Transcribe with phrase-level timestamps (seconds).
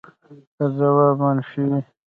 [0.55, 1.81] که ځواب منفي وي